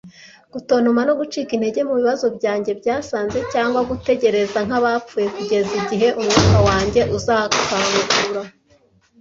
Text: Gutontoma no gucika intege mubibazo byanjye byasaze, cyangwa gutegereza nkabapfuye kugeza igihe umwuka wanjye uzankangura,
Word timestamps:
Gutontoma 0.53 1.01
no 1.07 1.13
gucika 1.19 1.51
intege 1.57 1.79
mubibazo 1.87 2.25
byanjye 2.37 2.71
byasaze, 2.79 3.39
cyangwa 3.53 3.79
gutegereza 3.89 4.59
nkabapfuye 4.65 5.27
kugeza 5.35 5.71
igihe 5.81 6.07
umwuka 6.19 6.57
wanjye 6.67 7.01
uzankangura, 7.17 8.41